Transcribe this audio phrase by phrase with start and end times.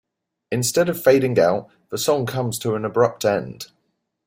[0.51, 3.67] Instead of fading out, the song comes to an abrupt end.